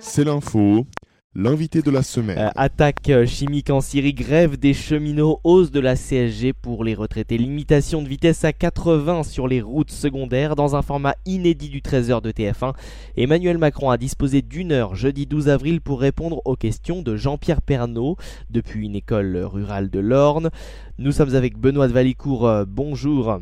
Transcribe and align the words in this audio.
C'est 0.00 0.24
l'info. 0.24 0.86
L'invité 1.34 1.82
de 1.82 1.90
la 1.90 2.02
semaine. 2.02 2.38
Euh, 2.38 2.48
attaque 2.56 3.10
euh, 3.10 3.26
chimique 3.26 3.68
en 3.68 3.82
Syrie, 3.82 4.14
grève 4.14 4.56
des 4.56 4.72
cheminots, 4.72 5.38
hausse 5.44 5.70
de 5.70 5.80
la 5.80 5.94
CSG 5.94 6.54
pour 6.54 6.82
les 6.82 6.94
retraités, 6.94 7.36
limitation 7.36 8.00
de 8.00 8.08
vitesse 8.08 8.42
à 8.44 8.54
80 8.54 9.22
sur 9.22 9.46
les 9.46 9.60
routes 9.60 9.90
secondaires 9.90 10.56
dans 10.56 10.76
un 10.76 10.82
format 10.82 11.14
inédit 11.26 11.68
du 11.68 11.82
13h 11.82 12.22
de 12.22 12.32
TF1. 12.32 12.72
Emmanuel 13.18 13.58
Macron 13.58 13.90
a 13.90 13.98
disposé 13.98 14.40
d'une 14.40 14.72
heure 14.72 14.94
jeudi 14.94 15.26
12 15.26 15.50
avril 15.50 15.82
pour 15.82 16.00
répondre 16.00 16.40
aux 16.46 16.56
questions 16.56 17.02
de 17.02 17.16
Jean-Pierre 17.16 17.60
Pernaud 17.60 18.16
depuis 18.48 18.86
une 18.86 18.96
école 18.96 19.36
rurale 19.36 19.90
de 19.90 20.00
l'Orne. 20.00 20.48
Nous 20.98 21.12
sommes 21.12 21.34
avec 21.34 21.58
Benoît 21.58 21.86
de 21.86 21.92
Valicourt. 21.92 22.48
Euh, 22.48 22.64
bonjour. 22.66 23.40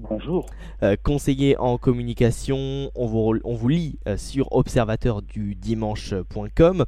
Bonjour. 0.00 0.46
Euh, 0.84 0.94
conseiller 1.02 1.58
en 1.58 1.76
communication, 1.76 2.92
on 2.94 3.06
vous, 3.06 3.34
on 3.42 3.56
vous 3.56 3.68
lit 3.68 3.98
euh, 4.06 4.16
sur 4.16 4.46
observateurdudimanche.com. 4.52 6.84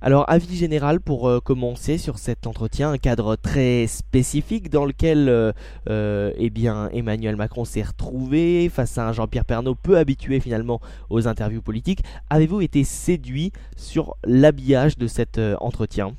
Alors, 0.00 0.24
avis 0.26 0.56
général 0.56 1.00
pour 1.00 1.28
euh, 1.28 1.40
commencer 1.40 1.98
sur 1.98 2.16
cet 2.16 2.46
entretien, 2.46 2.92
un 2.92 2.96
cadre 2.96 3.36
très 3.36 3.86
spécifique 3.86 4.70
dans 4.70 4.86
lequel 4.86 5.52
eh 5.86 6.50
bien, 6.50 6.88
Emmanuel 6.94 7.36
Macron 7.36 7.66
s'est 7.66 7.82
retrouvé 7.82 8.70
face 8.70 8.96
à 8.96 9.06
un 9.06 9.12
Jean-Pierre 9.12 9.44
Pernaud 9.44 9.74
peu 9.74 9.98
habitué 9.98 10.40
finalement 10.40 10.80
aux 11.10 11.28
interviews 11.28 11.60
politiques. 11.60 12.00
Avez-vous 12.30 12.62
été 12.62 12.84
séduit 12.84 13.52
sur 13.76 14.16
l'habillage 14.24 14.96
de 14.96 15.08
cet 15.08 15.38
entretien? 15.60 16.14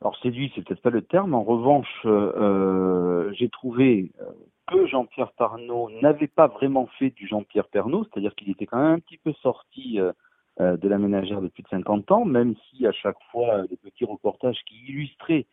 Alors 0.00 0.16
séduit, 0.18 0.50
c'est 0.54 0.62
peut-être 0.62 0.80
pas 0.80 0.90
le 0.90 1.02
terme. 1.02 1.34
En 1.34 1.42
revanche, 1.42 2.02
euh, 2.06 2.32
euh 2.36 3.32
j'ai 3.34 3.50
trouvé 3.50 4.12
euh, 4.20 4.24
que 4.66 4.86
Jean-Pierre 4.86 5.32
Parnot 5.32 5.90
n'avait 6.00 6.26
pas 6.26 6.46
vraiment 6.46 6.86
fait 6.98 7.10
du 7.10 7.26
Jean-Pierre 7.26 7.68
Pernaud, 7.68 8.04
c'est-à-dire 8.04 8.34
qu'il 8.34 8.50
était 8.50 8.66
quand 8.66 8.78
même 8.78 8.94
un 8.94 8.98
petit 8.98 9.18
peu 9.18 9.32
sorti 9.42 10.00
euh, 10.00 10.12
de 10.58 10.88
la 10.88 10.98
ménagère 10.98 11.42
depuis 11.42 11.62
de 11.62 11.68
50 11.68 12.10
ans, 12.12 12.24
même 12.24 12.54
si 12.70 12.86
à 12.86 12.92
chaque 12.92 13.18
fois 13.30 13.62
les 13.70 13.76
petits 13.76 14.04
reportages 14.04 14.58
qui 14.66 14.76
illustraient 14.88 15.46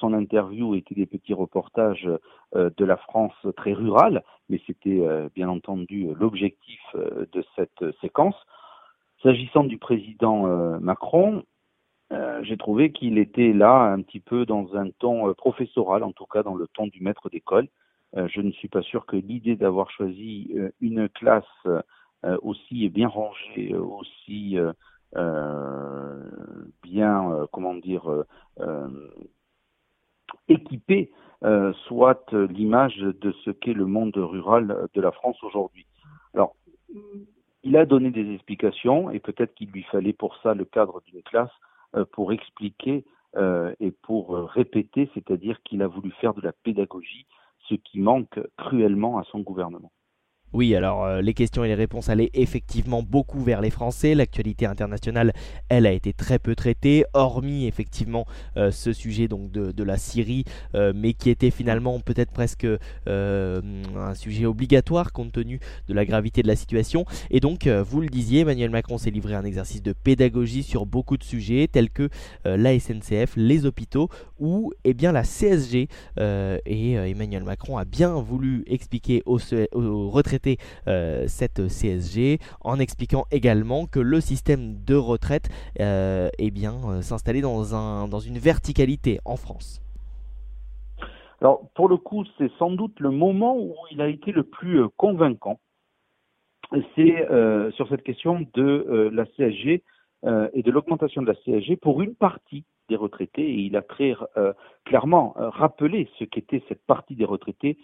son 0.00 0.12
interview 0.12 0.74
étaient 0.74 0.96
des 0.96 1.06
petits 1.06 1.34
reportages 1.34 2.08
de 2.56 2.84
la 2.84 2.96
France 2.96 3.34
très 3.56 3.72
rurale, 3.72 4.24
mais 4.48 4.60
c'était 4.66 5.06
bien 5.36 5.48
entendu 5.48 6.08
l'objectif 6.18 6.80
de 6.94 7.44
cette 7.54 7.84
séquence. 8.00 8.34
S'agissant 9.22 9.62
du 9.62 9.78
président 9.78 10.48
Macron, 10.80 11.44
euh, 12.10 12.42
j'ai 12.42 12.56
trouvé 12.56 12.90
qu'il 12.90 13.18
était 13.18 13.52
là 13.52 13.92
un 13.92 14.00
petit 14.00 14.20
peu 14.20 14.46
dans 14.46 14.74
un 14.76 14.88
ton 14.98 15.28
euh, 15.28 15.34
professoral, 15.34 16.02
en 16.02 16.12
tout 16.12 16.24
cas 16.24 16.42
dans 16.42 16.54
le 16.54 16.66
ton 16.68 16.86
du 16.86 17.02
maître 17.02 17.28
d'école. 17.28 17.68
Euh, 18.16 18.26
je 18.28 18.40
ne 18.40 18.50
suis 18.52 18.68
pas 18.68 18.80
sûr 18.82 19.04
que 19.04 19.16
l'idée 19.16 19.56
d'avoir 19.56 19.90
choisi 19.90 20.54
une 20.80 21.08
classe 21.08 21.44
aussi 22.42 22.88
bien 22.88 23.06
rangée, 23.06 23.74
aussi 23.74 24.56
bien, 26.82 27.46
comment 27.52 27.74
dire, 27.74 28.24
équipée, 30.48 31.12
soit 31.86 32.32
l'image 32.32 32.96
de 32.96 33.32
ce 33.44 33.50
qu'est 33.50 33.72
le 33.72 33.86
monde 33.86 34.16
rural 34.16 34.88
de 34.94 35.00
la 35.00 35.12
France 35.12 35.40
aujourd'hui. 35.44 35.86
Alors, 36.34 36.56
il 37.62 37.76
a 37.76 37.86
donné 37.86 38.10
des 38.10 38.34
explications 38.34 39.10
et 39.10 39.20
peut-être 39.20 39.54
qu'il 39.54 39.70
lui 39.70 39.84
fallait 39.84 40.12
pour 40.12 40.36
ça 40.42 40.54
le 40.54 40.64
cadre 40.64 41.00
d'une 41.06 41.22
classe 41.22 41.52
pour 42.12 42.32
expliquer 42.32 43.04
euh, 43.36 43.74
et 43.78 43.90
pour 43.90 44.34
euh, 44.34 44.44
répéter, 44.44 45.10
c'est-à-dire 45.12 45.62
qu'il 45.62 45.82
a 45.82 45.86
voulu 45.86 46.10
faire 46.12 46.32
de 46.32 46.40
la 46.40 46.52
pédagogie, 46.52 47.26
ce 47.68 47.74
qui 47.74 48.00
manque 48.00 48.40
cruellement 48.56 49.18
à 49.18 49.24
son 49.24 49.40
gouvernement. 49.40 49.92
Oui, 50.54 50.74
alors 50.74 51.04
euh, 51.04 51.20
les 51.20 51.34
questions 51.34 51.62
et 51.62 51.68
les 51.68 51.74
réponses 51.74 52.08
allaient 52.08 52.30
effectivement 52.32 53.02
beaucoup 53.02 53.42
vers 53.42 53.60
les 53.60 53.68
Français. 53.68 54.14
L'actualité 54.14 54.64
internationale, 54.64 55.34
elle, 55.68 55.86
a 55.86 55.92
été 55.92 56.14
très 56.14 56.38
peu 56.38 56.54
traitée, 56.54 57.04
hormis 57.12 57.66
effectivement 57.66 58.26
euh, 58.56 58.70
ce 58.70 58.94
sujet 58.94 59.28
donc 59.28 59.50
de, 59.50 59.82
la 59.82 59.98
Syrie, 59.98 60.44
euh, 60.74 60.92
mais 60.94 61.12
qui 61.12 61.28
était 61.28 61.50
finalement 61.50 62.00
peut-être 62.00 62.32
presque 62.32 62.66
un 63.06 64.14
sujet 64.14 64.46
obligatoire 64.46 65.12
compte 65.12 65.32
tenu 65.32 65.60
de 65.88 65.94
la 65.94 66.04
gravité 66.04 66.42
de 66.42 66.48
la 66.48 66.56
situation. 66.56 67.04
Et 67.30 67.40
donc, 67.40 67.66
vous 67.66 68.00
le 68.00 68.08
disiez, 68.08 68.40
Emmanuel 68.40 68.70
Macron 68.70 68.98
s'est 68.98 69.10
livré 69.10 69.34
à 69.34 69.38
un 69.38 69.44
exercice 69.44 69.82
de 69.82 69.92
pédagogie 69.92 70.62
sur 70.62 70.86
beaucoup 70.86 71.16
de 71.16 71.24
sujets 71.24 71.68
tels 71.70 71.90
que 71.90 72.08
la 72.44 72.78
SNCF, 72.78 73.34
les 73.36 73.66
hôpitaux 73.66 74.08
ou 74.38 74.72
eh 74.84 74.94
bien 74.94 75.12
la 75.12 75.22
CSG. 75.22 75.88
et 76.18 76.92
Emmanuel 76.92 77.44
Macron 77.44 77.78
a 77.78 77.84
bien 77.84 78.14
voulu 78.14 78.64
expliquer 78.66 79.22
aux, 79.26 79.40
aux 79.72 80.10
retraités 80.10 80.37
euh, 80.86 81.24
cette 81.26 81.68
CSG 81.68 82.38
en 82.60 82.78
expliquant 82.78 83.24
également 83.30 83.86
que 83.86 84.00
le 84.00 84.20
système 84.20 84.84
de 84.84 84.94
retraite 84.94 85.48
euh, 85.80 86.28
eh 86.38 86.50
bien 86.50 86.74
euh, 86.86 87.02
s'installait 87.02 87.40
dans, 87.40 87.74
un, 87.74 88.08
dans 88.08 88.20
une 88.20 88.38
verticalité 88.38 89.18
en 89.24 89.36
France. 89.36 89.82
Alors 91.40 91.68
pour 91.74 91.88
le 91.88 91.96
coup, 91.96 92.24
c'est 92.36 92.50
sans 92.58 92.70
doute 92.70 92.98
le 93.00 93.10
moment 93.10 93.56
où 93.56 93.74
il 93.90 94.00
a 94.00 94.08
été 94.08 94.32
le 94.32 94.42
plus 94.42 94.88
convaincant. 94.96 95.60
C'est 96.94 97.26
sur 97.76 97.88
cette 97.88 98.02
question 98.02 98.46
de 98.52 99.10
la 99.10 99.24
CSG 99.24 99.82
et 100.52 100.62
de 100.62 100.70
l'augmentation 100.70 101.22
de 101.22 101.26
la 101.28 101.34
CSG 101.34 101.76
pour 101.76 102.02
une 102.02 102.14
partie 102.14 102.64
des 102.88 102.96
retraités. 102.96 103.42
Et 103.42 103.60
il 103.60 103.76
a 103.76 103.82
très 103.82 104.14
clairement 104.84 105.34
rappelé 105.36 106.08
ce 106.18 106.24
qu'était 106.24 106.62
cette 106.68 106.84
partie 106.86 107.14
des 107.14 107.24
retraités 107.24 107.78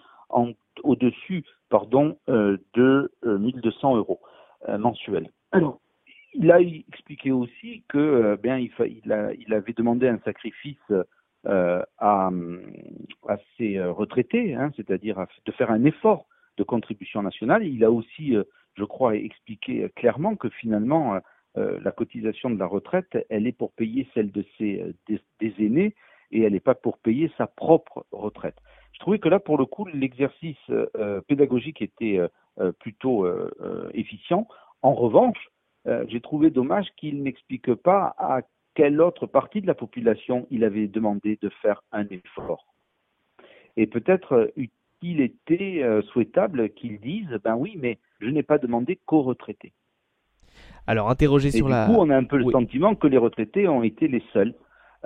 au-dessus 0.83 1.45
pardon, 1.69 2.17
euh, 2.29 2.57
de 2.75 3.11
1200 3.25 3.95
euh, 3.95 3.99
euros 3.99 4.21
euh, 4.69 4.79
mensuels. 4.79 5.31
Alors, 5.53 5.81
il 6.35 6.51
a 6.51 6.61
expliqué 6.61 7.33
aussi 7.33 7.83
que 7.89 8.37
bien 8.43 8.59
il, 8.59 8.71
il, 9.39 9.55
avait 9.55 9.73
demandé 9.73 10.09
un 10.09 10.19
sacrifice 10.25 10.93
à, 11.47 11.85
à, 11.99 12.31
ses 13.57 13.81
retraités, 13.81 14.55
hein, 14.55 14.71
c'est-à-dire 14.77 15.27
de 15.47 15.53
faire 15.53 15.71
un 15.71 15.85
effort 15.85 16.27
de 16.57 16.65
contribution 16.65 17.23
nationale. 17.23 17.65
Il 17.65 17.85
a 17.85 17.91
aussi, 17.91 18.37
je 18.75 18.85
crois, 18.85 19.15
expliqué 19.15 19.89
clairement 19.95 20.35
que 20.35 20.49
finalement 20.49 21.21
la 21.57 21.93
cotisation 21.93 22.51
de 22.51 22.59
la 22.59 22.67
retraite, 22.67 23.17
elle 23.31 23.47
est 23.47 23.53
pour 23.53 23.73
payer 23.73 24.09
celle 24.15 24.33
de 24.33 24.45
ses 24.59 24.95
des 25.09 25.55
aînés 25.59 25.95
et 26.33 26.43
elle 26.43 26.53
n'est 26.53 26.61
pas 26.61 26.75
pour 26.75 26.99
payer 26.99 27.31
sa 27.39 27.47
propre 27.47 28.05
retraite. 28.11 28.57
Je 28.93 29.01
trouvais 29.01 29.19
que 29.19 29.29
là, 29.29 29.41
pour 29.41 29.59
le 29.59 29.67
coup, 29.67 29.87
l'exercice 29.87 30.57
euh, 30.71 31.21
pédagogique 31.23 31.83
était 31.83 32.19
euh, 32.19 32.29
euh, 32.61 32.73
plutôt 32.73 33.27
efficient. 33.93 34.47
En 34.83 34.95
revanche, 34.95 35.51
j'ai 36.07 36.21
trouvé 36.21 36.51
dommage 36.51 36.87
qu'il 36.97 37.23
n'explique 37.23 37.75
pas 37.75 38.15
à 38.17 38.41
quelle 38.75 39.01
autre 39.01 39.27
partie 39.27 39.61
de 39.61 39.67
la 39.67 39.75
population 39.75 40.47
il 40.51 40.65
avait 40.65 40.87
demandé 40.87 41.39
de 41.43 41.51
faire 41.61 41.83
un 41.93 42.07
effort. 42.07 42.75
Et 43.77 43.87
peut-être 43.87 44.53
il 45.03 45.21
était 45.21 45.83
souhaitable 46.13 46.71
qu'il 46.71 47.01
dise, 47.01 47.29
ben 47.43 47.57
oui, 47.57 47.77
mais 47.77 47.99
je 48.21 48.31
n'ai 48.31 48.43
pas 48.43 48.59
demandé 48.59 48.99
qu'aux 49.05 49.23
retraités. 49.23 49.73
Alors, 50.87 51.11
interrogé 51.11 51.51
sur 51.51 51.69
la. 51.69 51.87
Du 51.87 51.95
coup, 51.95 52.01
on 52.01 52.11
a 52.11 52.17
un 52.17 52.25
peu 52.25 52.37
le 52.37 52.51
sentiment 52.51 52.95
que 52.95 53.07
les 53.07 53.19
retraités 53.19 53.69
ont 53.69 53.83
été 53.83 54.09
les 54.09 54.23
seuls 54.33 54.55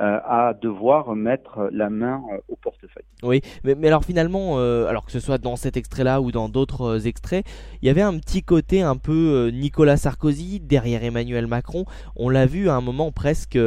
euh, 0.00 0.20
à 0.24 0.54
devoir 0.54 1.16
mettre 1.16 1.70
la 1.72 1.90
main 1.90 2.22
euh, 2.32 2.38
au 2.46 2.54
portefeuille. 2.54 3.02
Oui, 3.24 3.40
mais, 3.64 3.88
alors 3.88 4.04
finalement, 4.04 4.60
euh, 4.60 4.86
alors 4.86 5.04
que 5.04 5.10
ce 5.10 5.18
soit 5.18 5.38
dans 5.38 5.56
cet 5.56 5.76
extrait-là 5.76 6.20
ou 6.20 6.30
dans 6.30 6.48
d'autres 6.48 7.08
extraits, 7.08 7.44
il 7.82 7.86
y 7.86 7.88
avait 7.88 8.02
un 8.02 8.16
petit 8.20 8.44
côté 8.44 8.80
un 8.80 8.94
peu 8.94 9.50
Nicolas 9.52 9.96
Sarkozy 9.96 10.60
derrière 10.60 11.02
Emmanuel 11.02 11.48
Macron. 11.48 11.84
On 12.14 12.28
l'a 12.28 12.46
vu 12.46 12.68
à 12.68 12.76
un 12.76 12.80
moment 12.80 13.10
presque 13.10 13.58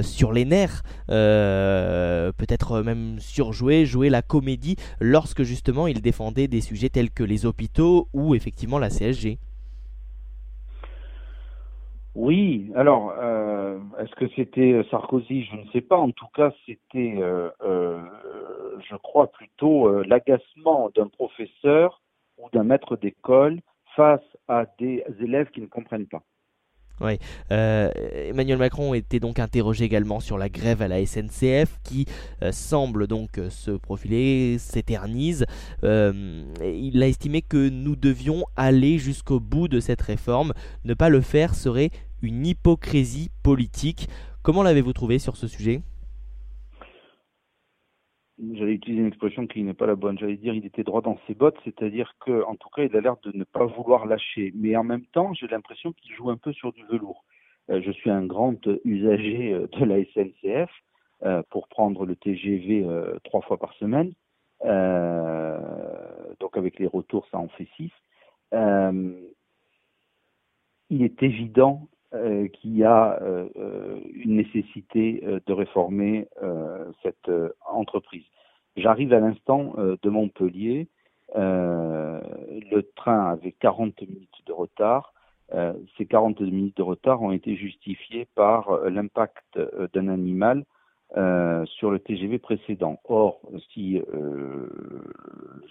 sur 0.00 0.32
les 0.32 0.46
nerfs, 0.46 0.84
peut-être 1.08 2.80
même 2.80 3.16
surjouer, 3.18 3.84
jouer 3.84 4.08
la 4.08 4.22
comédie 4.22 4.76
lorsque 5.00 5.42
justement 5.42 5.86
il 5.86 6.00
défendait 6.00 6.48
des 6.48 6.62
sujets 6.62 6.88
tels 6.88 7.10
que 7.10 7.24
les 7.24 7.44
hôpitaux 7.44 8.08
ou 8.14 8.34
effectivement 8.34 8.78
la 8.78 8.88
CSG. 8.88 9.38
Oui, 12.14 12.70
alors, 12.76 13.12
euh, 13.18 13.78
est-ce 13.98 14.14
que 14.14 14.28
c'était 14.36 14.82
Sarkozy? 14.90 15.44
Je 15.44 15.56
ne 15.56 15.66
sais 15.72 15.80
pas. 15.80 15.96
En 15.96 16.10
tout 16.12 16.28
cas, 16.34 16.52
c'était, 16.64 17.16
euh, 17.18 17.50
euh, 17.62 18.00
je 18.88 18.94
crois, 18.96 19.32
plutôt 19.32 20.02
l'agacement 20.02 20.90
d'un 20.94 21.08
professeur 21.08 22.02
ou 22.38 22.48
d'un 22.52 22.62
maître 22.64 22.96
d'école 22.96 23.60
face 23.96 24.22
à 24.48 24.66
des 24.78 25.04
élèves 25.20 25.50
qui 25.50 25.60
ne 25.60 25.66
comprennent 25.66 26.06
pas. 26.06 26.22
Oui. 27.00 27.18
Emmanuel 27.50 28.58
Macron 28.58 28.94
était 28.94 29.20
donc 29.20 29.38
interrogé 29.38 29.84
également 29.84 30.20
sur 30.20 30.38
la 30.38 30.48
grève 30.48 30.80
à 30.80 30.88
la 30.88 31.04
SNCF 31.04 31.78
qui 31.82 32.06
semble 32.52 33.06
donc 33.06 33.40
se 33.50 33.72
profiler, 33.72 34.58
s'éternise. 34.58 35.44
il 35.82 37.02
a 37.02 37.08
estimé 37.08 37.42
que 37.42 37.68
nous 37.68 37.96
devions 37.96 38.44
aller 38.56 38.98
jusqu'au 38.98 39.40
bout 39.40 39.68
de 39.68 39.80
cette 39.80 40.02
réforme. 40.02 40.52
Ne 40.84 40.94
pas 40.94 41.08
le 41.08 41.20
faire 41.20 41.54
serait 41.54 41.90
une 42.22 42.46
hypocrisie 42.46 43.30
politique. 43.42 44.08
Comment 44.42 44.62
l'avez-vous 44.62 44.92
trouvé 44.92 45.18
sur 45.18 45.36
ce 45.36 45.46
sujet? 45.46 45.82
J'allais 48.38 48.72
utiliser 48.74 49.02
une 49.02 49.08
expression 49.08 49.46
qui 49.46 49.62
n'est 49.62 49.74
pas 49.74 49.86
la 49.86 49.94
bonne. 49.94 50.18
J'allais 50.18 50.36
dire 50.36 50.54
il 50.54 50.66
était 50.66 50.82
droit 50.82 51.02
dans 51.02 51.18
ses 51.26 51.34
bottes, 51.34 51.58
c'est-à-dire 51.64 52.14
que, 52.20 52.44
en 52.44 52.56
tout 52.56 52.68
cas, 52.70 52.82
il 52.82 52.96
a 52.96 53.00
l'air 53.00 53.16
de 53.22 53.36
ne 53.36 53.44
pas 53.44 53.64
vouloir 53.64 54.06
lâcher. 54.06 54.52
Mais 54.54 54.76
en 54.76 54.84
même 54.84 55.06
temps, 55.06 55.32
j'ai 55.34 55.46
l'impression 55.46 55.92
qu'il 55.92 56.14
joue 56.14 56.30
un 56.30 56.36
peu 56.36 56.52
sur 56.52 56.72
du 56.72 56.84
velours. 56.86 57.24
Euh, 57.70 57.80
je 57.82 57.90
suis 57.92 58.10
un 58.10 58.26
grand 58.26 58.58
usager 58.84 59.52
euh, 59.52 59.66
de 59.68 59.84
la 59.84 60.04
SNCF 60.04 60.70
euh, 61.22 61.42
pour 61.50 61.68
prendre 61.68 62.04
le 62.04 62.16
TGV 62.16 62.86
trois 63.24 63.40
fois 63.42 63.56
par 63.58 63.72
semaine. 63.74 64.12
donc 66.40 66.56
avec 66.56 66.78
les 66.78 66.86
retours, 66.86 67.26
ça 67.30 67.38
en 67.38 67.48
fait 67.48 67.68
six. 67.76 67.92
il 70.90 71.02
est 71.02 71.22
évident 71.22 71.88
euh, 72.14 72.46
qu'il 72.46 72.76
y 72.76 72.84
a 72.84 73.18
euh, 73.22 73.48
euh, 73.56 73.98
une 74.14 74.36
nécessité 74.36 75.24
de 75.46 75.52
réformer 75.52 76.28
cette 77.02 77.30
entreprise. 77.66 78.24
J'arrive 78.76 79.12
à 79.12 79.20
l'instant 79.20 79.74
de 79.76 80.10
Montpellier. 80.10 80.88
le 81.34 82.82
train 82.96 83.32
avait 83.32 83.52
40 83.52 84.00
minutes 84.02 84.42
de 84.46 84.52
retard. 84.52 85.12
ces 85.96 86.06
40 86.06 86.40
minutes 86.40 86.76
de 86.76 86.82
retard 86.82 87.22
ont 87.22 87.32
été 87.32 87.56
justifiées 87.56 88.26
par 88.34 88.80
l'impact 88.88 89.58
d'un 89.92 90.08
animal 90.08 90.64
sur 91.66 91.90
le 91.90 91.98
TGV 91.98 92.38
précédent. 92.38 93.00
Or, 93.04 93.40
si 93.72 94.00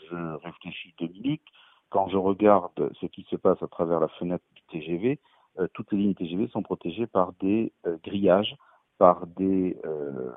je 0.09 0.35
réfléchis 0.43 0.93
deux 0.99 1.07
minutes, 1.07 1.47
quand 1.89 2.07
je 2.09 2.17
regarde 2.17 2.91
ce 2.99 3.05
qui 3.05 3.25
se 3.29 3.35
passe 3.35 3.61
à 3.61 3.67
travers 3.67 3.99
la 3.99 4.07
fenêtre 4.07 4.45
du 4.55 4.61
TGV, 4.63 5.11
euh, 5.11 5.32
toutes 5.73 5.91
les 5.91 5.99
lignes 5.99 6.15
TGV 6.15 6.47
sont 6.47 6.63
protégées 6.63 7.07
par 7.07 7.33
des 7.39 7.71
euh, 7.85 7.97
grillages, 8.03 8.55
par 8.97 9.27
des 9.27 9.77
euh, 9.85 10.31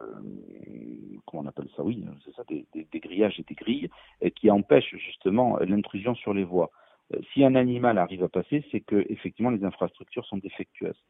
comment 1.26 1.42
on 1.44 1.46
appelle 1.46 1.68
ça? 1.76 1.82
Oui, 1.82 2.04
c'est 2.24 2.34
ça, 2.34 2.44
des, 2.48 2.66
grillages 2.94 3.38
et 3.38 3.44
des 3.44 3.54
grilles 3.54 3.90
qui 4.34 4.50
empêchent 4.50 4.96
justement 4.96 5.58
l'intrusion 5.58 6.14
sur 6.14 6.34
les 6.34 6.44
voies. 6.44 6.70
si 7.32 7.44
un 7.44 7.54
animal 7.54 7.98
arrive 7.98 8.24
à 8.24 8.28
passer, 8.28 8.64
c'est 8.70 8.80
que 8.80 9.04
effectivement 9.08 9.50
les 9.50 9.64
infrastructures 9.64 10.24
sont 10.26 10.38
défectueuses. 10.38 11.02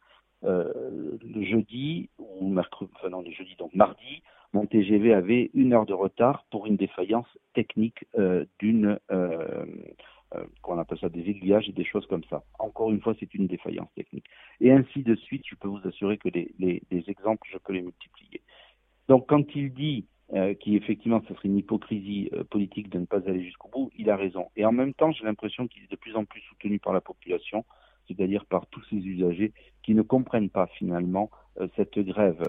le 0.43 1.43
jeudi 1.43 2.11
ou 2.19 2.49
mercredi, 2.49 2.91
enfin 2.97 3.11
non, 3.11 3.23
le 3.23 3.31
jeudi 3.31 3.55
donc 3.57 3.75
mardi, 3.75 4.23
mon 4.53 4.67
TGV 4.67 5.13
avait 5.13 5.51
une 5.55 5.73
heure 5.73 5.87
de 5.87 5.95
retard 5.95 6.45
pour 6.51 6.67
une 6.67 6.77
défaillance 6.77 7.29
technique 7.55 8.07
d'une 8.59 8.99
euh, 9.11 9.67
qu'on 10.63 10.79
appelle 10.79 10.99
ça 10.99 11.09
des 11.09 11.21
aiguillages 11.21 11.69
et 11.69 11.73
des 11.73 11.85
choses 11.85 12.07
comme 12.07 12.25
ça. 12.25 12.43
Encore 12.59 12.91
une 12.91 13.01
fois, 13.01 13.15
c'est 13.19 13.33
une 13.35 13.47
défaillance 13.47 13.93
technique. 13.95 14.27
Et 14.61 14.73
ainsi 14.73 15.03
de 15.03 15.15
suite, 15.15 15.43
je 15.49 15.55
peux 15.55 15.69
vous 15.69 15.81
assurer 15.87 16.19
que 16.19 16.29
les, 16.29 16.53
les, 16.59 17.05
exemples, 17.09 17.49
je 17.53 17.59
peux 17.59 17.73
les 17.73 17.83
multiplier. 17.83 18.43
Donc 19.09 19.29
quand 19.29 19.55
il 19.55 19.73
dit 19.73 20.07
euh, 20.35 20.55
qu'effectivement 20.59 21.23
ce 21.29 21.35
serait 21.35 21.49
une 21.49 21.59
hypocrisie 21.59 22.29
euh, 22.33 22.43
politique 22.43 22.91
de 22.91 22.99
ne 22.99 23.05
pas 23.05 23.19
aller 23.29 23.45
jusqu'au 23.45 23.69
bout, 23.69 23.91
il 23.97 24.11
a 24.11 24.17
raison. 24.17 24.51
Et 24.57 24.65
en 24.65 24.73
même 24.73 24.95
temps, 24.95 25.13
j'ai 25.13 25.25
l'impression 25.25 25.69
qu'il 25.69 25.85
est 25.85 25.91
de 25.91 25.97
plus 25.97 26.17
en 26.17 26.25
plus 26.25 26.41
soutenu 26.43 26.81
par 26.81 26.93
la 26.93 27.01
population, 27.01 27.65
c'est-à-dire 28.09 28.45
par 28.47 28.67
tous 28.67 28.83
ces 28.91 28.97
usagers 28.97 29.53
qui 29.85 29.95
ne 29.95 30.03
comprennent 30.03 30.51
pas 30.51 30.67
finalement 30.67 31.31
euh, 31.61 31.69
cette 31.77 31.99
grève 31.99 32.43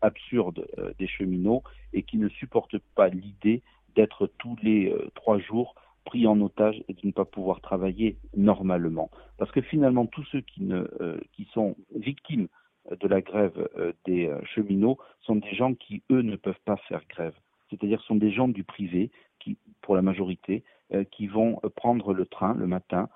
absurde 0.00 0.66
des 0.98 1.06
cheminots 1.06 1.62
et 1.92 2.02
qui 2.02 2.18
ne 2.18 2.28
supportent 2.28 2.78
pas 2.96 3.08
l'idée 3.08 3.62
d'être 3.94 4.26
tous 4.38 4.56
les 4.62 4.92
trois 5.14 5.38
jours 5.38 5.76
pris 6.04 6.26
en 6.26 6.40
otage 6.40 6.82
et 6.88 6.94
de 6.94 7.00
ne 7.04 7.12
pas 7.12 7.24
pouvoir 7.24 7.60
travailler 7.60 8.16
normalement. 8.36 9.10
Parce 9.38 9.50
que 9.50 9.60
finalement, 9.60 10.06
tous 10.06 10.24
ceux 10.24 10.40
qui, 10.40 10.68
euh, 10.72 11.18
sont 11.52 11.76
victimes 11.94 12.48
de 12.90 13.08
la 13.08 13.20
grève 13.20 13.68
euh, 13.76 13.92
des 14.04 14.26
euh, 14.26 14.40
cheminots 14.44 14.98
sont 15.20 15.36
des 15.36 15.54
gens 15.54 15.74
qui, 15.74 16.02
eux, 16.10 16.22
ne 16.22 16.36
peuvent 16.36 16.60
pas 16.64 16.76
faire 16.88 17.02
grève. 17.08 17.34
C'est-à-dire 17.70 18.02
sont 18.02 18.16
des 18.16 18.32
gens 18.32 18.48
du 18.48 18.64
privé, 18.64 19.10
qui, 19.38 19.56
pour 19.80 19.96
la 19.96 20.02
majorité, 20.02 20.62
qui 21.10 21.26
vont 21.26 21.58
prendre 21.74 22.12
le 22.12 22.26
train 22.26 22.52
le 22.52 22.66
matin 22.66 23.08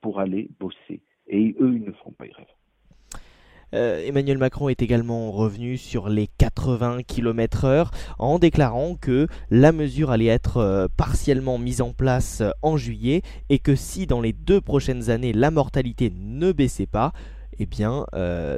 pour 0.00 0.20
aller 0.20 0.48
bosser. 0.58 1.02
Et 1.26 1.54
eux, 1.60 1.74
ils 1.74 1.84
ne 1.84 1.92
font 1.92 2.12
pas 2.12 2.26
grève. 2.26 2.46
Euh, 3.74 4.06
Emmanuel 4.06 4.36
Macron 4.36 4.68
est 4.68 4.82
également 4.82 5.30
revenu 5.30 5.78
sur 5.78 6.10
les 6.10 6.26
80 6.62 7.02
km/h 7.02 7.90
en 8.18 8.38
déclarant 8.38 8.96
que 9.00 9.26
la 9.50 9.72
mesure 9.72 10.10
allait 10.10 10.26
être 10.26 10.58
euh, 10.58 10.86
partiellement 10.96 11.58
mise 11.58 11.80
en 11.80 11.92
place 11.92 12.40
euh, 12.40 12.50
en 12.62 12.76
juillet 12.76 13.22
et 13.48 13.58
que 13.58 13.74
si 13.74 14.06
dans 14.06 14.20
les 14.20 14.32
deux 14.32 14.60
prochaines 14.60 15.10
années 15.10 15.32
la 15.32 15.50
mortalité 15.50 16.12
ne 16.14 16.52
baissait 16.52 16.86
pas, 16.86 17.12
eh 17.58 17.66
bien, 17.66 18.06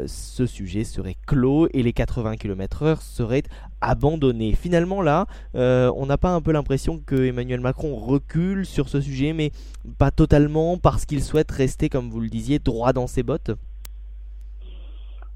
ce 0.07 0.47
sujet 0.47 0.85
serait 0.85 1.17
clos 1.27 1.69
et 1.75 1.83
les 1.83 1.93
80 1.93 2.37
km/h 2.37 3.01
seraient 3.03 3.43
abandonnés. 3.81 4.55
Finalement, 4.55 5.03
là, 5.03 5.27
on 5.53 6.07
n'a 6.07 6.17
pas 6.17 6.31
un 6.31 6.41
peu 6.41 6.53
l'impression 6.53 7.01
que 7.05 7.27
Emmanuel 7.27 7.61
Macron 7.61 7.97
recule 7.97 8.65
sur 8.65 8.89
ce 8.89 9.01
sujet, 9.01 9.33
mais 9.33 9.51
pas 9.99 10.13
totalement 10.13 10.79
parce 10.79 11.07
qu'il 11.07 11.23
souhaite 11.23 11.51
rester, 11.51 11.89
comme 11.89 12.09
vous 12.09 12.21
le 12.21 12.29
disiez, 12.29 12.61
droit 12.61 12.93
dans 12.93 13.09
ses 13.09 13.25
bottes? 13.25 13.51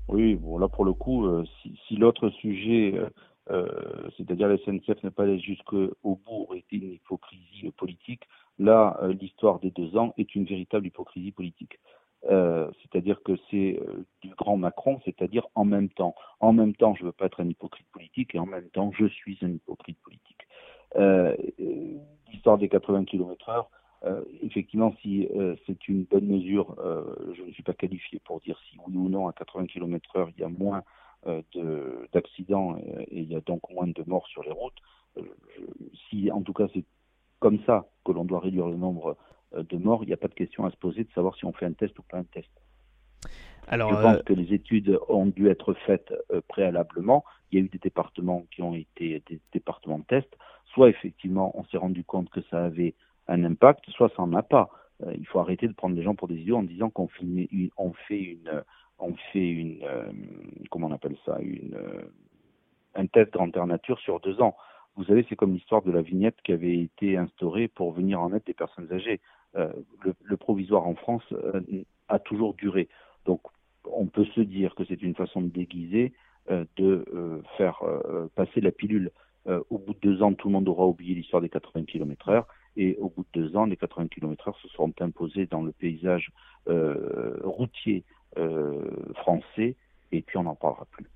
Oui, 0.08 0.36
bon 0.36 0.58
là 0.58 0.68
pour 0.68 0.84
le 0.84 0.94
coup, 0.94 1.26
euh, 1.26 1.44
si, 1.60 1.78
si 1.86 1.96
l'autre 1.96 2.30
sujet, 2.30 2.94
euh, 2.96 3.08
euh 3.50 4.08
c'est-à-dire 4.16 4.48
la 4.48 4.56
SNCF 4.58 5.02
n'est 5.02 5.10
pas 5.10 5.24
allé 5.24 5.38
jusqu'au 5.38 5.90
bout, 6.02 6.46
aurait 6.48 6.58
été 6.58 6.76
une 6.76 6.92
hypocrisie 6.92 7.70
politique, 7.76 8.22
là 8.58 8.98
l'histoire 9.20 9.60
des 9.60 9.70
deux 9.70 9.96
ans 9.96 10.14
est 10.16 10.34
une 10.34 10.44
véritable 10.44 10.86
hypocrisie 10.86 11.32
politique. 11.32 11.78
c'est-à-dire 12.22 13.22
que 13.22 13.32
c'est 13.50 13.80
du 14.22 14.30
grand 14.30 14.56
Macron, 14.56 15.00
c'est-à-dire 15.04 15.46
en 15.54 15.64
même 15.64 15.88
temps. 15.88 16.14
En 16.40 16.52
même 16.52 16.74
temps, 16.74 16.94
je 16.94 17.02
ne 17.02 17.06
veux 17.06 17.12
pas 17.12 17.26
être 17.26 17.40
un 17.40 17.48
hypocrite 17.48 17.86
politique 17.92 18.34
et 18.34 18.38
en 18.38 18.46
même 18.46 18.68
temps, 18.70 18.90
je 18.98 19.06
suis 19.06 19.38
un 19.42 19.50
hypocrite 19.50 19.98
politique. 20.02 20.42
L'histoire 22.32 22.58
des 22.58 22.68
80 22.68 23.04
km/h, 23.04 23.66
euh, 24.04 24.22
effectivement, 24.42 24.94
si 25.02 25.28
euh, 25.34 25.56
c'est 25.66 25.88
une 25.88 26.04
bonne 26.04 26.26
mesure, 26.26 26.76
euh, 26.78 27.02
je 27.36 27.42
ne 27.42 27.50
suis 27.50 27.64
pas 27.64 27.72
qualifié 27.72 28.20
pour 28.24 28.40
dire 28.40 28.58
si 28.70 28.78
oui 28.86 28.96
ou 28.96 29.08
non 29.08 29.26
à 29.26 29.32
80 29.32 29.66
km/h 29.66 30.28
il 30.36 30.40
y 30.40 30.44
a 30.44 30.48
moins 30.48 30.82
d'accidents 32.14 32.78
et 32.78 33.08
il 33.10 33.24
y 33.24 33.34
a 33.34 33.40
donc 33.40 33.60
moins 33.70 33.88
de 33.88 34.04
morts 34.06 34.28
sur 34.28 34.44
les 34.44 34.52
routes. 34.52 34.78
si 36.08 36.30
en 36.30 36.42
tout 36.42 36.52
cas 36.52 36.68
c'est 36.72 36.84
comme 37.40 37.58
ça 37.66 37.88
que 38.04 38.12
l'on 38.12 38.24
doit 38.24 38.38
réduire 38.38 38.68
le 38.68 38.76
nombre 38.76 39.16
de 39.52 39.76
morts, 39.76 40.04
il 40.04 40.06
n'y 40.06 40.12
a 40.12 40.16
pas 40.16 40.28
de 40.28 40.34
question 40.34 40.64
à 40.64 40.70
se 40.70 40.76
poser 40.76 41.02
de 41.02 41.10
savoir 41.10 41.34
si 41.34 41.44
on 41.44 41.52
fait 41.52 41.66
un 41.66 41.72
test 41.72 41.98
ou 41.98 42.02
pas 42.02 42.18
un 42.18 42.22
test. 42.22 42.48
Alors, 43.66 43.90
je 43.90 44.00
pense 44.00 44.22
que 44.22 44.32
les 44.32 44.54
études 44.54 44.96
ont 45.08 45.26
dû 45.26 45.48
être 45.48 45.74
faites 45.74 46.14
préalablement. 46.46 47.24
Il 47.50 47.58
y 47.58 47.62
a 47.62 47.64
eu 47.64 47.68
des 47.68 47.78
départements 47.78 48.46
qui 48.52 48.62
ont 48.62 48.76
été 48.76 49.20
des 49.28 49.40
départements 49.52 49.98
de 49.98 50.04
test. 50.04 50.28
Soit 50.72 50.88
effectivement, 50.88 51.50
on 51.58 51.64
s'est 51.64 51.78
rendu 51.78 52.04
compte 52.04 52.30
que 52.30 52.40
ça 52.42 52.64
avait 52.64 52.94
un 53.28 53.44
impact, 53.44 53.88
soit 53.90 54.08
ça 54.16 54.22
n'en 54.22 54.32
a 54.34 54.42
pas. 54.42 54.70
Euh, 55.06 55.14
il 55.16 55.26
faut 55.26 55.38
arrêter 55.38 55.68
de 55.68 55.72
prendre 55.72 55.94
les 55.94 56.02
gens 56.02 56.14
pour 56.14 56.28
des 56.28 56.36
idiots 56.36 56.56
en 56.56 56.62
disant 56.62 56.90
qu'on 56.90 57.08
fait 57.08 57.24
une, 57.24 57.70
on 57.76 57.92
fait 57.92 58.20
une, 58.20 58.64
on 58.98 59.14
fait 59.32 59.48
une, 59.48 59.82
euh, 59.84 60.10
comment 60.70 60.88
on 60.88 60.92
appelle 60.92 61.16
ça, 61.24 61.38
une, 61.40 61.74
euh, 61.74 62.02
un 62.94 63.06
test 63.06 63.32
grandeur 63.32 63.66
nature 63.66 63.98
sur 64.00 64.20
deux 64.20 64.40
ans. 64.40 64.56
Vous 64.96 65.04
savez, 65.04 65.24
c'est 65.28 65.36
comme 65.36 65.54
l'histoire 65.54 65.82
de 65.82 65.92
la 65.92 66.02
vignette 66.02 66.36
qui 66.42 66.52
avait 66.52 66.78
été 66.78 67.16
instaurée 67.16 67.68
pour 67.68 67.92
venir 67.92 68.20
en 68.20 68.32
aide 68.32 68.42
des 68.46 68.54
personnes 68.54 68.92
âgées. 68.92 69.20
Le, 69.54 70.14
le, 70.22 70.36
provisoire 70.36 70.86
en 70.86 70.94
France 70.94 71.22
a 72.08 72.18
toujours 72.18 72.54
duré. 72.54 72.88
Donc, 73.24 73.40
on 73.90 74.06
peut 74.06 74.24
se 74.24 74.40
dire 74.40 74.74
que 74.74 74.84
c'est 74.84 75.00
une 75.00 75.14
façon 75.14 75.40
de 75.40 75.48
déguiser 75.48 76.12
de 76.50 77.04
faire 77.56 77.80
passer 78.34 78.60
la 78.60 78.72
pilule. 78.72 79.12
au 79.46 79.78
bout 79.78 79.94
de 79.94 80.00
deux 80.00 80.22
ans, 80.22 80.34
tout 80.34 80.48
le 80.48 80.54
monde 80.54 80.68
aura 80.68 80.86
oublié 80.86 81.14
l'histoire 81.14 81.42
des 81.42 81.48
80 81.48 81.84
km/h 81.84 82.44
et 82.76 82.96
au 82.98 83.08
bout 83.08 83.24
de 83.32 83.40
deux 83.42 83.56
ans, 83.56 83.64
les 83.64 83.76
80 83.76 84.08
km/h 84.08 84.54
se 84.60 84.68
seront 84.68 84.92
imposés 85.00 85.46
dans 85.46 85.62
le 85.62 85.72
paysage 85.72 86.30
euh, 86.68 87.38
routier 87.42 88.04
euh, 88.36 88.90
français, 89.14 89.76
et 90.12 90.22
puis 90.22 90.36
on 90.36 90.44
n'en 90.44 90.54
parlera 90.54 90.86
plus. 90.86 91.06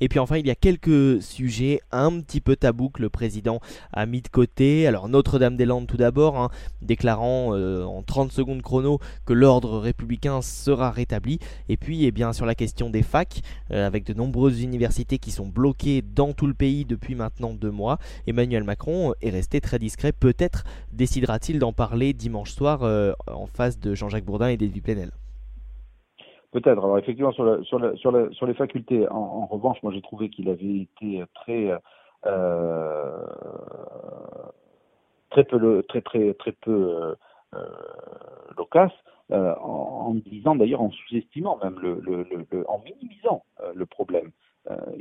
Et 0.00 0.08
puis 0.08 0.18
enfin, 0.18 0.38
il 0.38 0.46
y 0.46 0.50
a 0.50 0.54
quelques 0.54 1.22
sujets 1.22 1.80
un 1.92 2.20
petit 2.20 2.40
peu 2.40 2.56
tabous 2.56 2.90
que 2.90 3.02
le 3.02 3.08
président 3.08 3.60
a 3.92 4.06
mis 4.06 4.22
de 4.22 4.28
côté. 4.28 4.86
Alors 4.86 5.08
Notre-Dame-des-Landes 5.08 5.86
tout 5.86 5.96
d'abord, 5.96 6.38
hein, 6.38 6.50
déclarant 6.82 7.54
euh, 7.54 7.84
en 7.84 8.02
30 8.02 8.32
secondes 8.32 8.62
chrono 8.62 8.98
que 9.26 9.32
l'ordre 9.32 9.78
républicain 9.78 10.42
sera 10.42 10.90
rétabli. 10.90 11.38
Et 11.68 11.76
puis, 11.76 12.04
eh 12.04 12.10
bien, 12.10 12.32
sur 12.32 12.46
la 12.46 12.54
question 12.54 12.90
des 12.90 13.02
facs, 13.02 13.40
euh, 13.70 13.86
avec 13.86 14.04
de 14.04 14.14
nombreuses 14.14 14.62
universités 14.62 15.18
qui 15.18 15.30
sont 15.30 15.46
bloquées 15.46 16.02
dans 16.02 16.32
tout 16.32 16.46
le 16.46 16.54
pays 16.54 16.84
depuis 16.84 17.14
maintenant 17.14 17.52
deux 17.54 17.70
mois, 17.70 17.98
Emmanuel 18.26 18.64
Macron 18.64 19.14
est 19.22 19.30
resté 19.30 19.60
très 19.60 19.78
discret. 19.78 20.12
Peut-être 20.12 20.64
décidera-t-il 20.92 21.58
d'en 21.58 21.72
parler 21.72 22.12
dimanche 22.12 22.52
soir 22.52 22.82
euh, 22.82 23.12
en 23.26 23.46
face 23.46 23.78
de 23.78 23.94
Jean-Jacques 23.94 24.24
Bourdin 24.24 24.48
et 24.48 24.56
d'Edwy 24.56 24.80
Plenel. 24.80 25.10
Peut-être. 26.54 26.84
Alors 26.84 26.98
effectivement 26.98 27.32
sur, 27.32 27.66
sur, 27.66 27.98
sur, 27.98 28.32
sur 28.32 28.46
les 28.46 28.54
facultés, 28.54 29.08
en, 29.08 29.44
revanche, 29.46 29.82
moi 29.82 29.92
j'ai 29.92 30.00
trouvé 30.00 30.30
qu'il 30.30 30.48
avait 30.48 30.82
été 30.82 31.24
très 31.34 31.72
euh, 32.26 33.26
très 35.30 35.42
peu 35.42 35.82
très 35.88 36.00
très 36.00 36.32
très 36.34 36.52
peu 36.52 36.70
euh, 36.70 37.14
euh 37.54 37.66
loquace 38.56 38.92
euh, 39.32 39.52
en, 39.56 40.14
disant 40.14 40.54
d'ailleurs 40.54 40.80
en 40.80 40.92
sous-estimant 40.92 41.58
même 41.60 41.76
le, 41.80 42.00
le, 42.00 42.22
le, 42.22 42.70
en 42.70 42.78
minimisant 42.78 43.44
le 43.74 43.84
problème. 43.84 44.30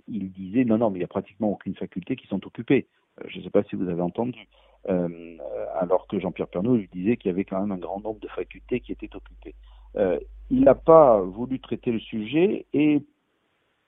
il 0.07 0.31
disait 0.31 0.65
non, 0.65 0.79
non, 0.79 0.89
mais 0.89 0.97
il 0.97 1.01
n'y 1.01 1.05
a 1.05 1.07
pratiquement 1.07 1.51
aucune 1.51 1.75
faculté 1.75 2.15
qui 2.15 2.25
sont 2.25 2.43
occupées. 2.47 2.87
je 3.27 3.37
ne 3.37 3.43
sais 3.43 3.51
pas 3.51 3.61
si 3.61 3.75
vous 3.75 3.87
avez 3.89 4.01
entendu. 4.01 4.47
alors 4.87 6.07
que 6.07 6.19
Jean-Pierre 6.19 6.47
Pernaud 6.47 6.77
lui 6.77 6.89
disait 6.91 7.15
qu'il 7.15 7.29
y 7.29 7.33
avait 7.33 7.45
quand 7.45 7.61
même 7.61 7.73
un 7.73 7.77
grand 7.77 7.99
nombre 7.99 8.19
de 8.21 8.27
facultés 8.29 8.79
qui 8.79 8.91
étaient 8.91 9.15
occupées. 9.15 9.53
Il 9.95 10.61
n'a 10.61 10.75
pas 10.75 11.21
voulu 11.21 11.59
traiter 11.59 11.91
le 11.91 11.99
sujet 11.99 12.65
et 12.73 13.01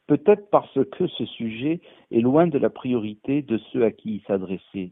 peut-être 0.07 0.49
parce 0.49 0.79
que 0.91 1.07
ce 1.07 1.25
sujet 1.25 1.81
est 2.11 2.21
loin 2.21 2.47
de 2.47 2.57
la 2.57 2.69
priorité 2.69 3.41
de 3.41 3.57
ceux 3.71 3.83
à 3.83 3.91
qui 3.91 4.15
il 4.15 4.21
s'adressait 4.27 4.91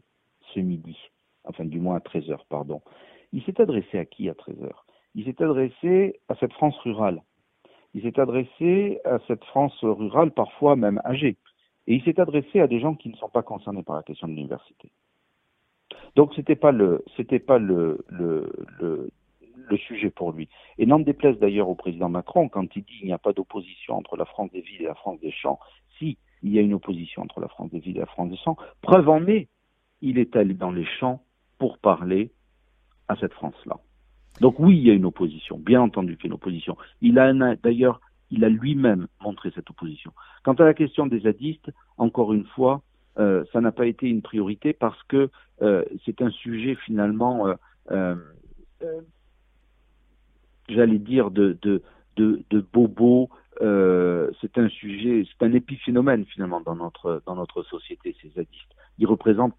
ce 0.52 0.60
midi, 0.60 0.96
enfin 1.44 1.64
du 1.64 1.80
moins 1.80 1.96
à 1.96 2.00
13 2.00 2.30
heures, 2.30 2.46
pardon. 2.48 2.80
Il 3.32 3.42
s'est 3.44 3.60
adressé 3.60 3.98
à 3.98 4.04
qui 4.04 4.28
à 4.28 4.34
13 4.34 4.62
heures? 4.62 4.86
Il 5.14 5.24
s'est 5.24 5.42
adressé 5.42 6.20
à 6.28 6.34
cette 6.36 6.52
France 6.52 6.76
rurale. 6.78 7.22
Il 7.94 8.02
s'est 8.02 8.18
adressé 8.18 9.00
à 9.04 9.18
cette 9.26 9.44
France 9.44 9.76
rurale, 9.82 10.32
parfois 10.32 10.74
même 10.76 11.00
âgée. 11.04 11.36
Et 11.86 11.94
il 11.94 12.02
s'est 12.02 12.18
adressé 12.18 12.60
à 12.60 12.66
des 12.66 12.80
gens 12.80 12.94
qui 12.94 13.08
ne 13.08 13.16
sont 13.16 13.28
pas 13.28 13.42
concernés 13.42 13.82
par 13.82 13.96
la 13.96 14.02
question 14.02 14.26
de 14.26 14.32
l'université. 14.32 14.90
Donc 16.16 16.32
c'était 16.34 16.56
pas 16.56 16.72
le, 16.72 17.04
c'était 17.16 17.38
pas 17.38 17.58
le, 17.58 18.04
le, 18.08 18.50
le, 18.80 19.10
le 19.68 19.76
sujet 19.76 20.10
pour 20.10 20.32
lui. 20.32 20.48
Et 20.78 20.86
n'en 20.86 20.98
déplaise 20.98 21.38
d'ailleurs 21.38 21.68
au 21.68 21.74
président 21.74 22.08
Macron 22.08 22.48
quand 22.48 22.74
il 22.76 22.82
dit 22.82 22.98
qu'il 22.98 23.06
n'y 23.06 23.12
a 23.12 23.18
pas 23.18 23.32
d'opposition 23.32 23.96
entre 23.96 24.16
la 24.16 24.24
France 24.24 24.50
des 24.52 24.60
villes 24.60 24.82
et 24.82 24.86
la 24.86 24.94
France 24.94 25.20
des 25.20 25.30
champs. 25.32 25.58
Si, 25.98 26.18
il 26.42 26.52
y 26.52 26.58
a 26.58 26.62
une 26.62 26.74
opposition 26.74 27.22
entre 27.22 27.40
la 27.40 27.48
France 27.48 27.70
des 27.70 27.80
villes 27.80 27.96
et 27.96 28.00
la 28.00 28.06
France 28.06 28.30
des 28.30 28.36
champs. 28.36 28.56
Preuve 28.82 29.08
en 29.08 29.26
est, 29.26 29.48
il 30.02 30.18
est 30.18 30.36
allé 30.36 30.54
dans 30.54 30.70
les 30.70 30.84
champs 30.84 31.22
pour 31.58 31.78
parler 31.78 32.32
à 33.08 33.16
cette 33.16 33.32
France-là. 33.32 33.78
Donc 34.40 34.58
oui, 34.58 34.76
il 34.76 34.82
y 34.86 34.90
a 34.90 34.94
une 34.94 35.04
opposition, 35.04 35.58
bien 35.58 35.80
entendu 35.80 36.16
qu'il 36.16 36.24
y 36.24 36.26
a 36.26 36.30
une 36.30 36.34
opposition. 36.34 36.76
Il 37.00 37.18
a 37.18 37.32
d'ailleurs, 37.56 38.00
il 38.30 38.44
a 38.44 38.48
lui-même 38.48 39.06
montré 39.20 39.50
cette 39.54 39.70
opposition. 39.70 40.12
Quant 40.42 40.54
à 40.54 40.64
la 40.64 40.74
question 40.74 41.06
des 41.06 41.20
zadistes, 41.20 41.70
encore 41.98 42.32
une 42.32 42.44
fois, 42.44 42.82
euh, 43.18 43.44
ça 43.52 43.60
n'a 43.60 43.70
pas 43.70 43.86
été 43.86 44.08
une 44.08 44.22
priorité 44.22 44.72
parce 44.72 45.00
que 45.04 45.30
euh, 45.62 45.84
c'est 46.04 46.20
un 46.20 46.30
sujet 46.30 46.74
finalement 46.74 47.46
euh, 47.92 48.16
j'allais 50.68 50.98
dire, 50.98 51.30
de, 51.30 51.56
de, 51.62 51.82
de, 52.16 52.42
de 52.50 52.60
bobo. 52.60 53.30
Euh, 53.62 54.30
c'est 54.40 54.58
un 54.58 54.68
sujet, 54.68 55.24
c'est 55.28 55.46
un 55.46 55.52
épiphénomène 55.52 56.24
finalement 56.26 56.60
dans 56.60 56.74
notre, 56.74 57.22
dans 57.26 57.36
notre 57.36 57.62
société, 57.62 58.16
ces 58.20 58.30
zadistes. 58.30 58.74
Ils 58.98 59.06
représentent 59.06 59.56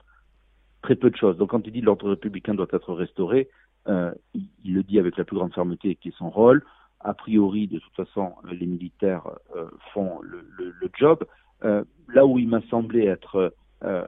très 0.82 0.96
peu 0.96 1.10
de 1.10 1.16
choses. 1.16 1.38
Donc 1.38 1.52
quand 1.52 1.66
il 1.66 1.72
dit 1.72 1.82
l'ordre 1.82 2.10
républicain 2.10 2.54
doit 2.54 2.68
être 2.72 2.94
restauré, 2.94 3.50
euh, 3.88 4.12
il, 4.34 4.74
le 4.74 4.84
dit 4.84 5.00
avec 5.00 5.18
la 5.18 5.24
plus 5.24 5.38
grande 5.38 5.54
fermeté 5.54 5.96
qui 5.96 6.10
est 6.10 6.18
son 6.18 6.30
rôle. 6.30 6.64
A 7.00 7.14
priori, 7.14 7.68
de 7.68 7.80
toute 7.80 7.96
façon, 7.96 8.34
les 8.52 8.66
militaires 8.66 9.28
euh, 9.56 9.70
font 9.94 10.20
le, 10.22 10.46
le, 10.58 10.72
le 10.72 10.90
job. 10.98 11.24
Euh, 11.64 11.84
là 12.10 12.26
où 12.26 12.38
il 12.40 12.48
m'a 12.48 12.62
semblé 12.70 13.06
être 13.06 13.54
euh, 13.84 14.06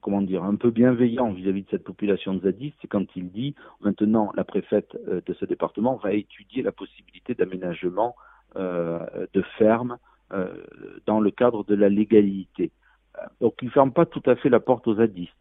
comment 0.00 0.22
dire, 0.22 0.44
un 0.44 0.56
peu 0.56 0.70
bienveillant 0.70 1.32
vis-à-vis 1.32 1.62
de 1.62 1.70
cette 1.70 1.84
population 1.84 2.34
de 2.34 2.40
zadistes, 2.40 2.76
c'est 2.80 2.88
quand 2.88 3.04
il 3.16 3.30
dit 3.30 3.54
maintenant 3.80 4.32
la 4.36 4.44
préfète 4.44 4.96
euh, 5.08 5.20
de 5.24 5.34
ce 5.34 5.44
département 5.44 5.96
va 5.96 6.12
étudier 6.12 6.62
la 6.62 6.72
possibilité 6.72 7.34
d'aménagement 7.34 8.14
euh, 8.56 8.98
de 9.32 9.42
fermes 9.58 9.98
euh, 10.32 10.52
dans 11.06 11.20
le 11.20 11.30
cadre 11.30 11.64
de 11.64 11.74
la 11.74 11.88
légalité. 11.88 12.70
Donc 13.40 13.54
il 13.62 13.66
ne 13.66 13.70
ferme 13.70 13.92
pas 13.92 14.06
tout 14.06 14.22
à 14.26 14.36
fait 14.36 14.48
la 14.48 14.60
porte 14.60 14.86
aux 14.86 14.96
zadistes. 14.96 15.32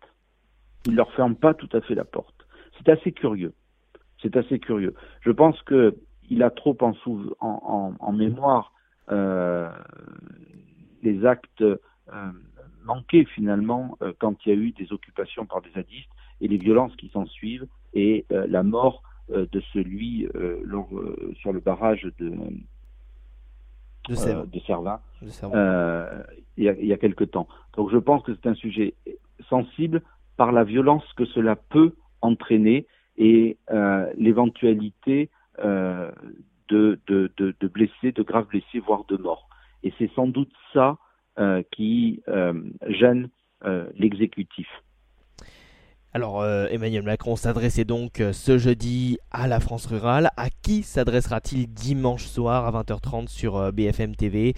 Il 0.85 0.91
ne 0.91 0.97
leur 0.97 1.11
ferme 1.13 1.35
pas 1.35 1.53
tout 1.53 1.69
à 1.73 1.81
fait 1.81 1.95
la 1.95 2.05
porte. 2.05 2.47
C'est 2.77 2.89
assez 2.89 3.11
curieux. 3.11 3.53
C'est 4.21 4.35
assez 4.35 4.59
curieux. 4.59 4.93
Je 5.21 5.31
pense 5.31 5.61
que 5.63 5.95
il 6.29 6.43
a 6.43 6.49
trop 6.49 6.77
en, 6.81 8.11
mémoire 8.13 8.73
les 11.03 11.25
actes 11.25 11.63
manqué 12.85 13.25
finalement 13.25 13.97
euh, 14.01 14.13
quand 14.19 14.35
il 14.45 14.49
y 14.49 14.51
a 14.51 14.55
eu 14.55 14.71
des 14.71 14.91
occupations 14.91 15.45
par 15.45 15.61
des 15.61 15.69
zadistes 15.71 16.09
et 16.39 16.47
les 16.47 16.57
violences 16.57 16.95
qui 16.95 17.09
s'en 17.09 17.25
suivent 17.25 17.67
et 17.93 18.25
euh, 18.31 18.45
la 18.47 18.63
mort 18.63 19.03
euh, 19.31 19.45
de 19.51 19.61
celui 19.73 20.27
sur 21.39 21.53
le 21.53 21.59
barrage 21.59 22.07
de 22.19 22.33
de, 24.09 24.15
Servin, 24.15 24.99
il, 25.21 26.63
y 26.63 26.69
a, 26.69 26.73
il 26.73 26.87
y 26.87 26.91
a 26.91 26.97
quelque 26.97 27.23
temps. 27.23 27.47
Donc 27.77 27.91
je 27.91 27.97
pense 27.97 28.23
que 28.23 28.33
c'est 28.33 28.49
un 28.49 28.55
sujet 28.55 28.95
sensible 29.47 30.01
par 30.37 30.51
la 30.51 30.63
violence 30.63 31.03
que 31.15 31.25
cela 31.25 31.55
peut 31.55 31.93
entraîner 32.21 32.87
et 33.17 33.59
l'éventualité 34.17 35.29
de, 35.59 36.11
de, 37.05 37.31
de, 37.37 37.55
de 37.59 37.67
blessés, 37.67 38.11
de 38.11 38.23
graves 38.23 38.47
blessés, 38.47 38.79
voire 38.79 39.05
de 39.07 39.17
morts. 39.17 39.47
Et 39.83 39.93
c'est 39.99 40.09
sans 40.15 40.27
doute 40.27 40.51
ça 40.73 40.97
qui 41.71 42.21
euh, 42.27 42.53
gêne 42.87 43.29
euh, 43.65 43.85
l'exécutif. 43.95 44.67
Alors 46.13 46.45
Emmanuel 46.45 47.03
Macron 47.03 47.37
s'adressait 47.37 47.85
donc 47.85 48.21
ce 48.33 48.57
jeudi 48.57 49.17
à 49.31 49.47
la 49.47 49.61
France 49.61 49.85
rurale. 49.85 50.29
À 50.35 50.49
qui 50.49 50.83
s'adressera-t-il 50.83 51.71
dimanche 51.71 52.25
soir 52.25 52.65
à 52.65 52.83
20h30 52.83 53.29
sur 53.29 53.71
BFM 53.71 54.17
TV 54.17 54.53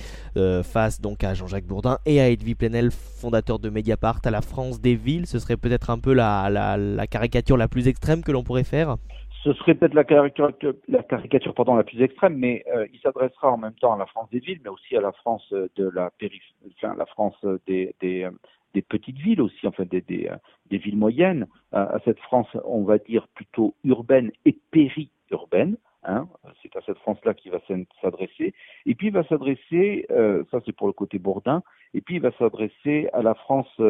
face 0.64 1.00
donc 1.00 1.24
à 1.24 1.36
Jean-Jacques 1.36 1.68
Bourdin 1.68 2.00
et 2.08 2.20
à 2.20 2.30
Edwy 2.30 2.56
Plenel, 2.56 2.90
fondateur 2.90 3.60
de 3.60 3.70
Mediapart, 3.70 4.22
à 4.24 4.32
la 4.32 4.42
France 4.42 4.82
des 4.82 4.96
villes? 4.96 5.28
Ce 5.28 5.38
serait 5.38 5.56
peut-être 5.56 5.92
un 5.92 6.00
peu 6.00 6.14
la 6.14 7.06
caricature 7.08 7.56
la 7.56 7.68
plus 7.68 7.88
extrême 7.88 8.24
que 8.24 8.32
l'on 8.32 8.44
pourrait 8.44 8.64
faire 8.64 8.98
ce 9.44 9.54
serait 9.54 9.76
peut-être 9.76 9.94
la 9.94 10.06
caricature, 10.06 10.74
la 10.88 11.04
caricature 11.04 11.54
pardon, 11.54 11.76
la 11.76 11.84
plus 11.84 12.02
extrême, 12.02 12.38
mais 12.38 12.64
euh, 12.74 12.88
il 12.94 13.00
s'adressera 13.02 13.52
en 13.52 13.58
même 13.58 13.74
temps 13.74 13.94
à 13.94 13.98
la 13.98 14.06
France 14.06 14.30
des 14.32 14.40
villes, 14.40 14.62
mais 14.64 14.70
aussi 14.70 14.96
à 14.96 15.02
la 15.02 15.12
France 15.12 15.46
de 15.52 15.90
la 15.90 16.12
périphérie, 16.12 16.74
enfin, 16.78 16.96
la 16.98 17.06
France 17.06 17.36
des, 17.68 17.94
des, 18.00 18.30
des, 18.74 18.82
petites 18.82 19.18
villes 19.18 19.42
aussi, 19.42 19.68
enfin 19.68 19.84
des, 19.84 20.02
des, 20.02 20.30
des 20.70 20.78
villes 20.78 20.98
moyennes, 20.98 21.48
à 21.74 22.00
cette 22.06 22.20
France, 22.20 22.48
on 22.64 22.84
va 22.84 22.98
dire 22.98 23.28
plutôt 23.36 23.76
urbaine 23.84 24.32
et 24.46 24.58
périurbaine. 24.72 25.78
Hein, 26.06 26.28
c'est 26.62 26.76
à 26.76 26.82
cette 26.86 26.98
France-là 26.98 27.34
qu'il 27.34 27.52
va 27.52 27.60
s'adresser. 28.02 28.54
Et 28.86 28.94
puis 28.94 29.08
il 29.08 29.14
va 29.14 29.24
s'adresser, 29.24 30.06
euh, 30.12 30.44
ça 30.52 30.60
c'est 30.66 30.76
pour 30.76 30.88
le 30.88 30.94
côté 30.94 31.18
Bourdin, 31.18 31.64
et 31.94 32.02
puis 32.02 32.16
il 32.16 32.22
va 32.22 32.32
s'adresser 32.34 33.10
à 33.14 33.22
la 33.22 33.34
France, 33.34 33.82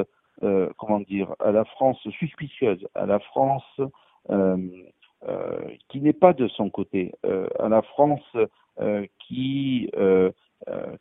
euh, 0.43 0.69
comment 0.77 0.99
dire, 0.99 1.33
à 1.39 1.51
la 1.51 1.65
France 1.65 1.97
suspicieuse, 2.19 2.87
à 2.93 3.07
la 3.07 3.19
France 3.19 3.63
euh, 3.79 3.87
euh, 4.29 4.57
qui 5.89 6.01
n'est 6.01 6.13
pas 6.13 6.33
de 6.33 6.47
son 6.47 6.69
côté, 6.69 7.13
euh, 7.25 7.47
à 7.59 7.69
la 7.69 7.81
France 7.81 8.37
euh, 8.79 9.05
qui 9.19 9.89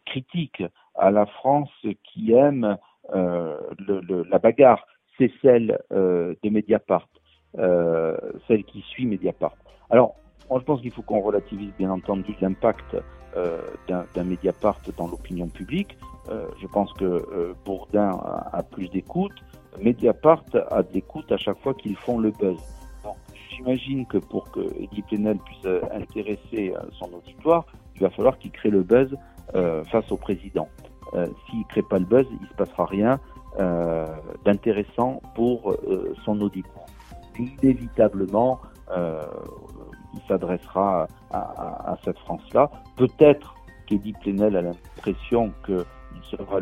critique, 0.06 0.62
à 0.94 1.10
la 1.10 1.26
France 1.26 1.70
qui 2.04 2.32
aime 2.32 2.76
la 3.12 4.38
bagarre, 4.38 4.84
c'est 5.18 5.32
celle 5.40 5.78
de 5.90 6.48
Mediapart, 6.48 7.08
celle 7.54 8.64
qui 8.64 8.80
suit 8.82 9.06
Mediapart. 9.06 9.56
Alors, 9.90 10.14
je 10.50 10.64
pense 10.64 10.80
qu'il 10.80 10.90
faut 10.90 11.02
qu'on 11.02 11.20
relativise 11.20 11.72
bien 11.78 11.90
entendu 11.90 12.34
l'impact 12.40 12.96
euh, 13.36 13.58
d'un 13.88 14.24
Mediapart 14.24 14.80
dans 14.98 15.06
l'opinion 15.06 15.48
publique. 15.48 15.96
Euh, 16.28 16.46
je 16.60 16.66
pense 16.66 16.92
que 16.92 17.04
euh, 17.04 17.54
Bourdin 17.64 18.10
a, 18.10 18.50
a 18.52 18.62
plus 18.62 18.90
d'écoute. 18.90 19.32
Mediapart 19.80 20.44
a 20.70 20.82
d'écoute 20.82 21.32
à 21.32 21.38
chaque 21.38 21.58
fois 21.60 21.72
qu'ils 21.72 21.96
font 21.96 22.18
le 22.18 22.30
buzz 22.30 22.60
j'imagine 23.62 24.06
que 24.06 24.18
pour 24.18 24.50
que 24.50 24.60
Eddie 24.78 25.02
Plenel 25.02 25.38
puisse 25.38 25.64
euh, 25.64 25.80
intéresser 25.92 26.74
euh, 26.74 26.80
son 26.98 27.12
auditoire, 27.12 27.66
il 27.94 28.02
va 28.02 28.10
falloir 28.10 28.38
qu'il 28.38 28.50
crée 28.50 28.70
le 28.70 28.82
buzz 28.82 29.16
euh, 29.54 29.84
face 29.84 30.10
au 30.10 30.16
président. 30.16 30.68
S'il 31.46 31.58
ne 31.58 31.64
crée 31.64 31.82
pas 31.82 31.98
le 31.98 32.06
buzz, 32.06 32.26
il 32.30 32.40
ne 32.40 32.46
se 32.46 32.54
passera 32.54 32.86
rien 32.86 33.20
d'intéressant 34.46 35.20
pour 35.34 35.76
son 36.24 36.40
auditoire. 36.40 36.86
Inévitablement, 37.38 38.60
il 38.96 40.20
s'adressera 40.26 41.06
à, 41.30 41.94
cette 42.02 42.18
France-là. 42.20 42.70
Peut-être 42.96 43.54
qu'Eddie 43.86 44.14
Plenel 44.22 44.56
a 44.56 44.62
l'impression 44.62 45.52
qu'il 45.66 45.84
sera 46.30 46.60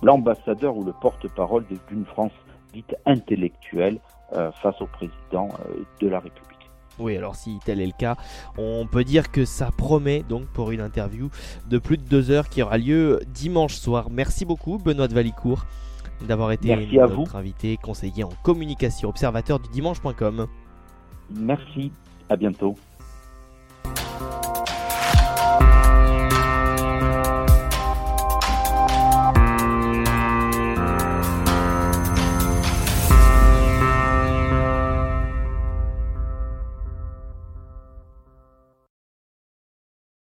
l'ambassadeur 0.00 0.76
ou 0.76 0.84
le 0.84 0.92
porte-parole 0.92 1.66
d'une 1.88 2.04
France 2.04 2.32
dite 2.72 2.94
intellectuelle 3.04 3.98
face 4.62 4.80
au 4.80 4.86
président 4.86 5.48
euh, 5.60 5.82
de 6.00 6.08
la 6.08 6.20
République. 6.20 6.70
Oui, 6.98 7.16
alors 7.16 7.34
si 7.34 7.58
tel 7.64 7.80
est 7.80 7.86
le 7.86 7.92
cas, 7.92 8.16
on 8.56 8.86
peut 8.86 9.04
dire 9.04 9.32
que 9.32 9.44
ça 9.44 9.70
promet 9.76 10.22
donc 10.22 10.46
pour 10.46 10.70
une 10.70 10.80
interview 10.80 11.28
de 11.68 11.78
plus 11.78 11.98
de 11.98 12.04
deux 12.04 12.30
heures 12.30 12.48
qui 12.48 12.62
aura 12.62 12.78
lieu 12.78 13.20
dimanche 13.26 13.74
soir. 13.74 14.08
Merci 14.10 14.44
beaucoup 14.44 14.78
Benoît 14.78 15.08
de 15.08 15.14
Valicourt 15.14 15.66
d'avoir 16.22 16.52
été 16.52 16.74
notre 16.74 17.36
invité, 17.36 17.76
conseiller 17.76 18.24
en 18.24 18.30
communication, 18.42 19.08
observateur 19.08 19.58
du 19.58 19.68
dimanche.com. 19.70 20.46
Merci, 21.30 21.90
à 22.28 22.36
bientôt. 22.36 22.76